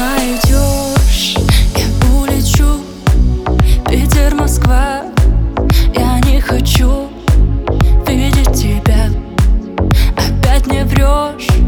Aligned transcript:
найдешь, 0.00 1.36
я 1.76 1.86
улечу. 2.16 2.80
Питер, 3.88 4.34
Москва, 4.34 5.02
я 5.94 6.20
не 6.20 6.40
хочу 6.40 7.08
Видеть 8.06 8.52
тебя, 8.54 9.08
опять 10.16 10.66
не 10.66 10.84
врешь 10.84 11.59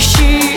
是。 0.00 0.49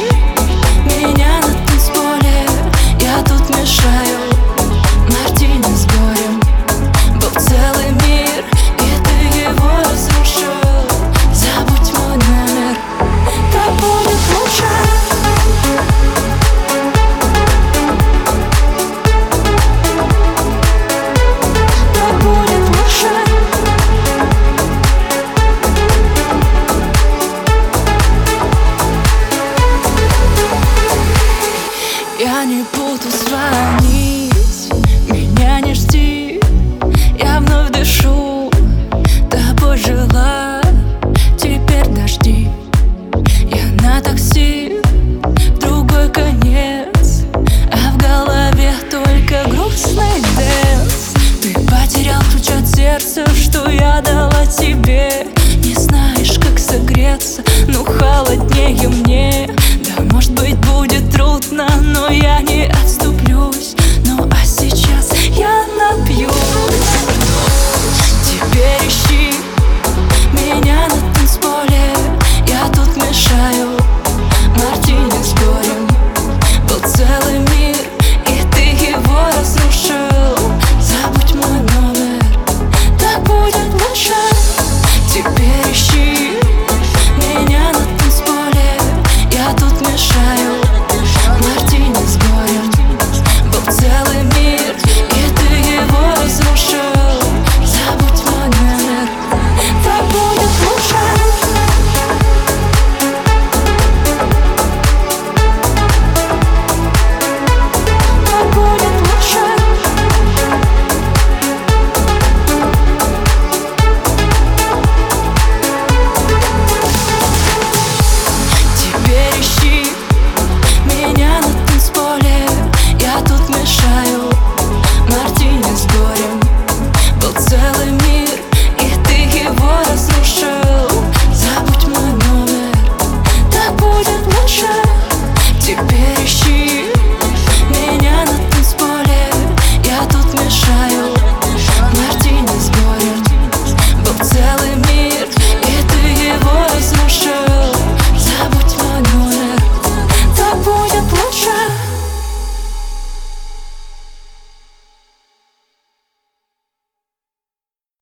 грустно, 61.53 61.67
но 61.83 62.09
и 62.09 62.22